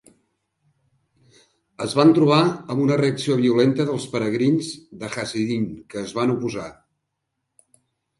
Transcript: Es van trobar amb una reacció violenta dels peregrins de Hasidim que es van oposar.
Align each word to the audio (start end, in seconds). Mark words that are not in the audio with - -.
Es 1.85 1.91
van 1.99 2.13
trobar 2.17 2.39
amb 2.47 2.81
una 2.85 2.97
reacció 3.01 3.37
violenta 3.41 3.85
dels 3.89 4.07
peregrins 4.13 4.71
de 5.03 5.11
Hasidim 5.19 5.69
que 5.93 6.01
es 6.05 6.15
van 6.21 6.35
oposar. 6.37 6.67